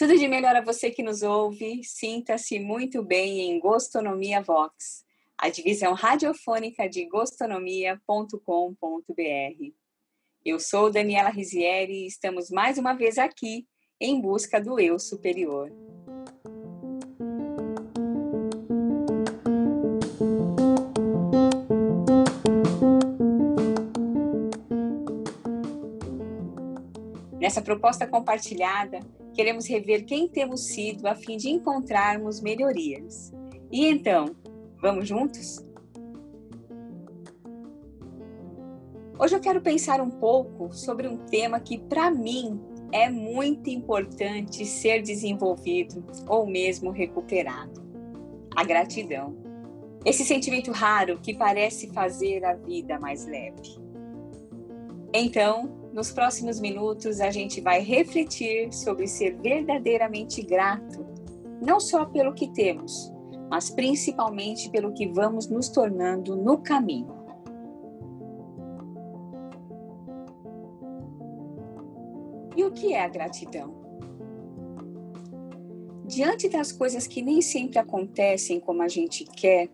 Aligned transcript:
Tudo 0.00 0.16
de 0.16 0.26
melhor 0.26 0.56
a 0.56 0.62
você 0.62 0.90
que 0.90 1.02
nos 1.02 1.20
ouve. 1.20 1.84
Sinta-se 1.84 2.58
muito 2.58 3.02
bem 3.02 3.42
em 3.42 3.60
Gostonomia 3.60 4.40
Vox, 4.40 5.04
a 5.36 5.50
divisão 5.50 5.92
radiofônica 5.92 6.88
de 6.88 7.04
gostonomia.com.br. 7.04 9.74
Eu 10.42 10.58
sou 10.58 10.90
Daniela 10.90 11.28
Rizieri 11.28 12.04
e 12.04 12.06
estamos 12.06 12.48
mais 12.48 12.78
uma 12.78 12.94
vez 12.94 13.18
aqui 13.18 13.66
em 14.00 14.18
busca 14.18 14.58
do 14.58 14.80
eu 14.80 14.98
superior. 14.98 15.70
Nessa 27.38 27.60
proposta 27.60 28.06
compartilhada, 28.06 29.00
queremos 29.40 29.66
rever 29.66 30.04
quem 30.04 30.28
temos 30.28 30.66
sido 30.66 31.06
a 31.06 31.14
fim 31.14 31.38
de 31.38 31.48
encontrarmos 31.48 32.42
melhorias. 32.42 33.32
E 33.72 33.86
então, 33.86 34.36
vamos 34.82 35.08
juntos? 35.08 35.64
Hoje 39.18 39.34
eu 39.34 39.40
quero 39.40 39.62
pensar 39.62 39.98
um 39.98 40.10
pouco 40.10 40.70
sobre 40.74 41.08
um 41.08 41.16
tema 41.16 41.58
que, 41.58 41.78
para 41.78 42.10
mim, 42.10 42.60
é 42.92 43.08
muito 43.08 43.70
importante 43.70 44.66
ser 44.66 45.00
desenvolvido 45.00 46.04
ou 46.28 46.46
mesmo 46.46 46.90
recuperado: 46.90 47.82
a 48.54 48.62
gratidão. 48.62 49.34
Esse 50.04 50.22
sentimento 50.22 50.70
raro 50.70 51.18
que 51.18 51.32
parece 51.32 51.88
fazer 51.94 52.44
a 52.44 52.52
vida 52.52 53.00
mais 53.00 53.24
leve. 53.24 53.80
Então, 55.14 55.79
nos 55.92 56.12
próximos 56.12 56.60
minutos, 56.60 57.20
a 57.20 57.30
gente 57.30 57.60
vai 57.60 57.80
refletir 57.80 58.72
sobre 58.72 59.06
ser 59.06 59.36
verdadeiramente 59.40 60.42
grato, 60.42 61.06
não 61.60 61.80
só 61.80 62.04
pelo 62.04 62.32
que 62.32 62.52
temos, 62.52 63.12
mas 63.50 63.70
principalmente 63.70 64.70
pelo 64.70 64.92
que 64.92 65.08
vamos 65.08 65.48
nos 65.48 65.68
tornando 65.68 66.36
no 66.36 66.58
caminho. 66.58 67.18
E 72.56 72.64
o 72.64 72.70
que 72.70 72.92
é 72.94 73.02
a 73.02 73.08
gratidão? 73.08 73.80
Diante 76.06 76.48
das 76.48 76.72
coisas 76.72 77.06
que 77.06 77.22
nem 77.22 77.40
sempre 77.40 77.78
acontecem 77.78 78.60
como 78.60 78.82
a 78.82 78.88
gente 78.88 79.24
quer, 79.24 79.70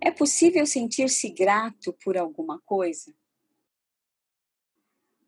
é 0.00 0.10
possível 0.10 0.66
sentir-se 0.66 1.30
grato 1.30 1.94
por 2.04 2.16
alguma 2.18 2.60
coisa? 2.66 3.14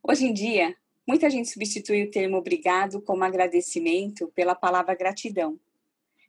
Hoje 0.06 0.26
em 0.26 0.34
dia, 0.34 0.76
muita 1.08 1.30
gente 1.30 1.48
substitui 1.48 2.02
o 2.02 2.10
termo 2.10 2.36
obrigado 2.36 3.00
como 3.00 3.24
agradecimento 3.24 4.30
pela 4.34 4.54
palavra 4.54 4.94
gratidão. 4.94 5.58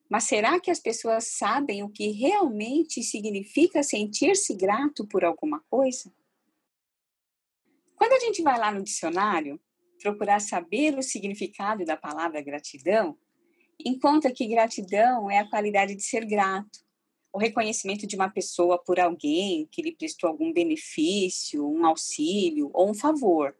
Mas 0.09 0.23
será 0.23 0.61
que 0.61 0.71
as 0.71 0.79
pessoas 0.79 1.27
sabem 1.27 1.83
o 1.83 1.89
que 1.89 2.09
realmente 2.11 3.03
significa 3.03 3.83
sentir-se 3.83 4.55
grato 4.55 5.05
por 5.05 5.25
alguma 5.25 5.59
coisa? 5.69 6.09
Quando 7.97 8.13
a 8.13 8.19
gente 8.19 8.41
vai 8.41 8.57
lá 8.57 8.71
no 8.71 8.81
dicionário 8.81 9.59
procurar 10.01 10.39
saber 10.39 10.97
o 10.97 11.03
significado 11.03 11.83
da 11.83 11.97
palavra 11.97 12.39
gratidão, 12.39 13.17
encontra 13.77 14.31
que 14.31 14.47
gratidão 14.47 15.29
é 15.29 15.39
a 15.39 15.49
qualidade 15.49 15.95
de 15.95 16.03
ser 16.03 16.23
grato, 16.23 16.79
o 17.33 17.37
reconhecimento 17.37 18.07
de 18.07 18.15
uma 18.15 18.29
pessoa 18.29 18.81
por 18.81 19.01
alguém 19.01 19.67
que 19.69 19.81
lhe 19.81 19.93
prestou 19.93 20.29
algum 20.29 20.53
benefício, 20.53 21.69
um 21.69 21.85
auxílio 21.85 22.71
ou 22.73 22.89
um 22.89 22.93
favor. 22.93 23.53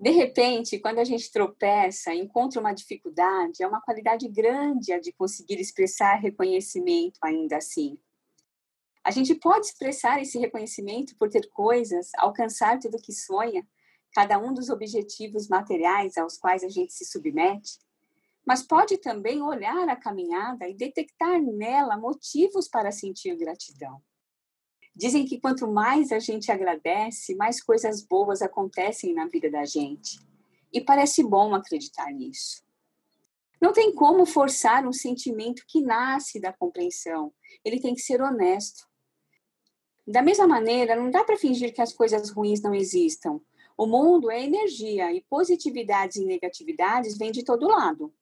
De 0.00 0.08
repente, 0.08 0.78
quando 0.78 0.98
a 0.98 1.04
gente 1.04 1.30
tropeça, 1.30 2.14
encontra 2.14 2.58
uma 2.58 2.72
dificuldade, 2.72 3.62
é 3.62 3.66
uma 3.66 3.82
qualidade 3.82 4.26
grande 4.28 4.94
a 4.94 4.98
de 4.98 5.12
conseguir 5.12 5.60
expressar 5.60 6.14
reconhecimento 6.14 7.18
ainda 7.22 7.58
assim. 7.58 7.98
A 9.04 9.10
gente 9.10 9.34
pode 9.34 9.66
expressar 9.66 10.18
esse 10.18 10.38
reconhecimento 10.38 11.14
por 11.18 11.28
ter 11.28 11.50
coisas, 11.50 12.12
alcançar 12.16 12.78
tudo 12.78 12.96
o 12.96 13.02
que 13.02 13.12
sonha, 13.12 13.62
cada 14.14 14.38
um 14.38 14.54
dos 14.54 14.70
objetivos 14.70 15.48
materiais 15.48 16.16
aos 16.16 16.38
quais 16.38 16.64
a 16.64 16.68
gente 16.70 16.94
se 16.94 17.04
submete, 17.04 17.78
mas 18.46 18.62
pode 18.62 18.96
também 18.96 19.42
olhar 19.42 19.86
a 19.86 19.96
caminhada 19.96 20.66
e 20.66 20.74
detectar 20.74 21.42
nela 21.42 21.98
motivos 21.98 22.68
para 22.68 22.90
sentir 22.90 23.36
gratidão. 23.36 24.02
Dizem 25.00 25.24
que 25.24 25.40
quanto 25.40 25.66
mais 25.66 26.12
a 26.12 26.18
gente 26.18 26.52
agradece, 26.52 27.34
mais 27.34 27.58
coisas 27.62 28.02
boas 28.02 28.42
acontecem 28.42 29.14
na 29.14 29.26
vida 29.26 29.50
da 29.50 29.64
gente. 29.64 30.20
E 30.70 30.78
parece 30.78 31.24
bom 31.24 31.54
acreditar 31.54 32.12
nisso. 32.12 32.62
Não 33.58 33.72
tem 33.72 33.94
como 33.94 34.26
forçar 34.26 34.86
um 34.86 34.92
sentimento 34.92 35.64
que 35.66 35.80
nasce 35.80 36.38
da 36.38 36.52
compreensão. 36.52 37.32
Ele 37.64 37.80
tem 37.80 37.94
que 37.94 38.02
ser 38.02 38.20
honesto. 38.20 38.86
Da 40.06 40.20
mesma 40.20 40.46
maneira, 40.46 40.94
não 40.94 41.10
dá 41.10 41.24
para 41.24 41.38
fingir 41.38 41.72
que 41.72 41.80
as 41.80 41.94
coisas 41.94 42.28
ruins 42.28 42.60
não 42.60 42.74
existam. 42.74 43.40
O 43.78 43.86
mundo 43.86 44.30
é 44.30 44.44
energia 44.44 45.14
e 45.14 45.24
positividades 45.30 46.16
e 46.16 46.26
negatividades 46.26 47.16
vêm 47.16 47.32
de 47.32 47.42
todo 47.42 47.68
lado. 47.68 48.12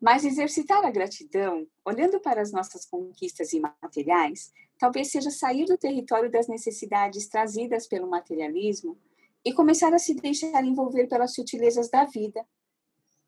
Mas 0.00 0.24
exercitar 0.24 0.84
a 0.84 0.90
gratidão, 0.90 1.66
olhando 1.84 2.20
para 2.20 2.40
as 2.40 2.50
nossas 2.50 2.86
conquistas 2.86 3.52
imateriais, 3.52 4.50
talvez 4.78 5.10
seja 5.10 5.30
sair 5.30 5.66
do 5.66 5.76
território 5.76 6.30
das 6.30 6.48
necessidades 6.48 7.28
trazidas 7.28 7.86
pelo 7.86 8.08
materialismo 8.08 8.96
e 9.44 9.52
começar 9.52 9.92
a 9.92 9.98
se 9.98 10.14
deixar 10.14 10.64
envolver 10.64 11.06
pelas 11.06 11.34
sutilezas 11.34 11.90
da 11.90 12.04
vida. 12.04 12.46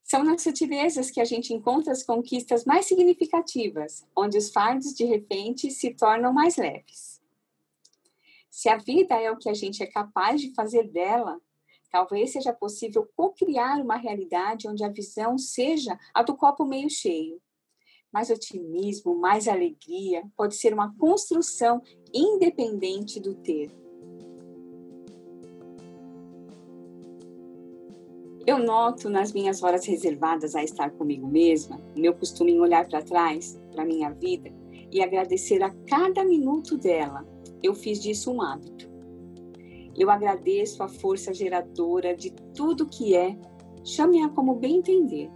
São 0.02 0.24
nas 0.24 0.42
sutilezas 0.42 1.10
que 1.10 1.20
a 1.20 1.24
gente 1.24 1.52
encontra 1.52 1.92
as 1.92 2.02
conquistas 2.02 2.64
mais 2.64 2.86
significativas, 2.86 4.06
onde 4.16 4.38
os 4.38 4.50
fardos 4.50 4.94
de 4.94 5.04
repente 5.04 5.70
se 5.70 5.94
tornam 5.94 6.32
mais 6.32 6.56
leves. 6.56 7.20
Se 8.50 8.68
a 8.68 8.76
vida 8.76 9.14
é 9.14 9.30
o 9.30 9.38
que 9.38 9.48
a 9.48 9.54
gente 9.54 9.82
é 9.82 9.86
capaz 9.86 10.40
de 10.40 10.54
fazer 10.54 10.88
dela, 10.88 11.40
talvez 11.92 12.32
seja 12.32 12.52
possível 12.52 13.06
co-criar 13.14 13.80
uma 13.80 13.96
realidade 13.96 14.66
onde 14.66 14.82
a 14.82 14.88
visão 14.88 15.38
seja 15.38 15.96
a 16.12 16.22
do 16.22 16.34
copo 16.34 16.64
meio 16.64 16.90
cheio 16.90 17.40
mais 18.12 18.28
otimismo, 18.28 19.18
mais 19.18 19.48
alegria, 19.48 20.22
pode 20.36 20.54
ser 20.54 20.74
uma 20.74 20.94
construção 20.96 21.80
independente 22.12 23.18
do 23.18 23.34
ter. 23.34 23.70
Eu 28.44 28.58
noto 28.58 29.08
nas 29.08 29.32
minhas 29.32 29.62
horas 29.62 29.86
reservadas 29.86 30.54
a 30.54 30.62
estar 30.62 30.90
comigo 30.90 31.26
mesma, 31.26 31.80
o 31.96 32.00
meu 32.00 32.12
costume 32.12 32.52
em 32.52 32.60
olhar 32.60 32.86
para 32.86 33.00
trás, 33.00 33.58
para 33.72 33.84
minha 33.84 34.10
vida 34.10 34.52
e 34.90 35.00
agradecer 35.00 35.62
a 35.62 35.70
cada 35.88 36.24
minuto 36.24 36.76
dela. 36.76 37.24
Eu 37.62 37.74
fiz 37.74 38.02
disso 38.02 38.30
um 38.30 38.42
hábito. 38.42 38.91
Eu 39.96 40.10
agradeço 40.10 40.82
a 40.82 40.88
força 40.88 41.32
geradora 41.34 42.16
de 42.16 42.30
tudo 42.54 42.86
que 42.86 43.14
é, 43.14 43.36
chame-a 43.84 44.28
como 44.28 44.54
bem 44.54 44.76
entender 44.76 45.30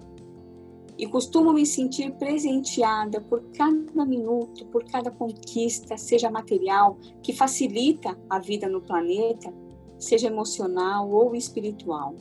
e 0.98 1.06
costumo 1.06 1.52
me 1.52 1.66
sentir 1.66 2.12
presenteada 2.12 3.20
por 3.20 3.42
cada 3.52 4.04
minuto, 4.04 4.64
por 4.66 4.84
cada 4.84 5.10
conquista, 5.10 5.96
seja 5.96 6.30
material, 6.30 6.96
que 7.22 7.34
facilita 7.34 8.18
a 8.30 8.38
vida 8.38 8.68
no 8.68 8.80
planeta, 8.80 9.52
seja 9.98 10.28
emocional 10.28 11.10
ou 11.10 11.34
espiritual. 11.34 12.14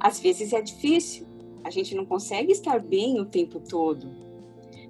Às 0.00 0.18
vezes 0.18 0.52
é 0.52 0.60
difícil, 0.60 1.26
a 1.62 1.70
gente 1.70 1.94
não 1.94 2.04
consegue 2.04 2.52
estar 2.52 2.80
bem 2.80 3.20
o 3.20 3.24
tempo 3.24 3.60
todo, 3.60 4.10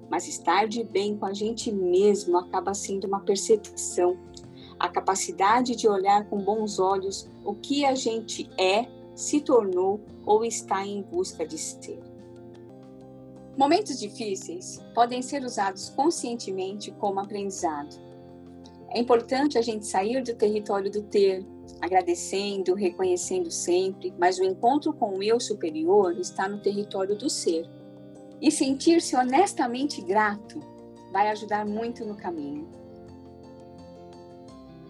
mas 0.09 0.27
estar 0.27 0.67
de 0.67 0.83
bem 0.83 1.15
com 1.15 1.25
a 1.25 1.33
gente 1.33 1.71
mesmo 1.71 2.37
acaba 2.37 2.73
sendo 2.73 3.05
uma 3.05 3.19
percepção, 3.19 4.17
a 4.79 4.89
capacidade 4.89 5.75
de 5.75 5.87
olhar 5.87 6.27
com 6.29 6.37
bons 6.37 6.79
olhos 6.79 7.29
o 7.43 7.55
que 7.55 7.85
a 7.85 7.95
gente 7.95 8.49
é, 8.57 8.87
se 9.15 9.41
tornou 9.41 10.01
ou 10.25 10.43
está 10.43 10.85
em 10.85 11.01
busca 11.01 11.45
de 11.45 11.57
ser. 11.57 11.99
Momentos 13.57 13.97
difíceis 13.99 14.83
podem 14.93 15.21
ser 15.21 15.43
usados 15.43 15.89
conscientemente 15.89 16.91
como 16.91 17.21
aprendizado. 17.21 17.95
É 18.89 18.99
importante 18.99 19.57
a 19.57 19.61
gente 19.61 19.85
sair 19.85 20.21
do 20.21 20.35
território 20.35 20.91
do 20.91 21.01
ter, 21.03 21.45
agradecendo, 21.81 22.73
reconhecendo 22.73 23.49
sempre, 23.49 24.13
mas 24.19 24.39
o 24.39 24.43
encontro 24.43 24.91
com 24.93 25.17
o 25.17 25.23
eu 25.23 25.39
superior 25.39 26.17
está 26.19 26.49
no 26.49 26.59
território 26.59 27.17
do 27.17 27.29
ser. 27.29 27.65
E 28.41 28.51
sentir-se 28.51 29.15
honestamente 29.15 30.01
grato 30.01 30.59
vai 31.11 31.29
ajudar 31.29 31.65
muito 31.65 32.05
no 32.05 32.15
caminho. 32.15 32.84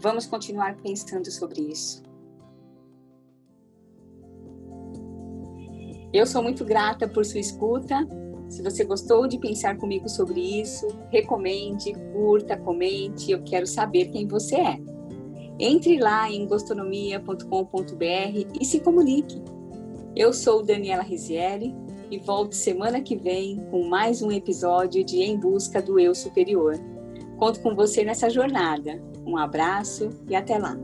Vamos 0.06 0.28
continuar 0.28 0.78
pensando 0.84 1.32
sobre 1.32 1.62
isso. 1.62 2.04
Eu 6.14 6.28
sou 6.28 6.44
muito 6.44 6.64
grata 6.64 7.08
por 7.08 7.26
sua 7.26 7.40
escuta 7.40 8.08
se 8.48 8.62
você 8.62 8.84
gostou 8.84 9.28
de 9.28 9.40
pensar 9.40 9.76
comigo 9.78 10.08
sobre 10.08 10.62
isso, 10.62 10.86
recomende, 11.10 11.92
curta, 12.14 12.56
comente, 12.56 13.32
eu 13.32 13.42
quero 13.42 13.66
saber 13.66 14.12
quem 14.12 14.28
você 14.28 14.58
é. 14.58 14.80
Entre 15.60 15.98
lá 15.98 16.30
em 16.30 16.46
gostonomia.com.br 16.46 18.60
e 18.62 18.64
se 18.64 18.80
comunique. 18.82 19.42
Eu 20.16 20.32
sou 20.32 20.64
Daniela 20.64 21.02
Rizieri 21.02 21.76
e 22.12 22.20
volto 22.20 22.54
semana 22.54 23.02
que 23.02 23.16
vem 23.16 23.58
com 23.72 23.88
mais 23.88 24.22
um 24.22 24.32
episódio 24.32 25.04
de 25.04 25.24
Em 25.24 25.36
Busca 25.36 25.82
do 25.82 26.00
Eu 26.00 26.14
Superior. 26.14 26.80
Conto 27.38 27.60
com 27.62 27.76
você 27.76 28.04
nessa 28.04 28.30
jornada. 28.30 29.02
Um 29.26 29.38
abraço 29.38 30.10
e 30.28 30.36
até 30.36 30.58
lá! 30.58 30.78